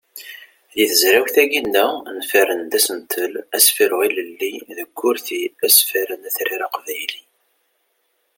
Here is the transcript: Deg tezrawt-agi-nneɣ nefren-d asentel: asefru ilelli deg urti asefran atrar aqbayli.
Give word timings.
Deg 0.75 0.87
tezrawt-agi-nneɣ 0.91 1.91
nefren-d 2.17 2.71
asentel: 2.77 3.33
asefru 3.55 3.97
ilelli 4.07 4.51
deg 4.79 4.89
urti 5.07 5.39
asefran 5.67 6.21
atrar 6.29 6.61
aqbayli. 6.67 7.21